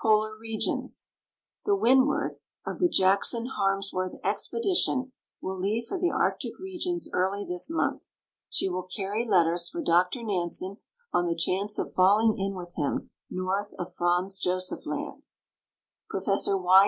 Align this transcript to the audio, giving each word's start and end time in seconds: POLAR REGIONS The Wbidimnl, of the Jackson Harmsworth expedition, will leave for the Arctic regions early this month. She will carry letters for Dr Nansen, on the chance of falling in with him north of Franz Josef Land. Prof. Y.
POLAR 0.00 0.38
REGIONS 0.38 1.08
The 1.64 1.76
Wbidimnl, 1.76 2.36
of 2.64 2.78
the 2.78 2.88
Jackson 2.88 3.46
Harmsworth 3.46 4.14
expedition, 4.22 5.10
will 5.40 5.58
leave 5.58 5.86
for 5.88 5.98
the 5.98 6.08
Arctic 6.12 6.56
regions 6.60 7.10
early 7.12 7.44
this 7.44 7.68
month. 7.68 8.06
She 8.48 8.68
will 8.68 8.84
carry 8.84 9.24
letters 9.24 9.68
for 9.68 9.82
Dr 9.82 10.22
Nansen, 10.22 10.76
on 11.12 11.26
the 11.26 11.34
chance 11.34 11.80
of 11.80 11.94
falling 11.94 12.38
in 12.38 12.54
with 12.54 12.76
him 12.76 13.10
north 13.28 13.74
of 13.76 13.92
Franz 13.92 14.38
Josef 14.38 14.86
Land. 14.86 15.24
Prof. 16.08 16.28
Y. 16.46 16.80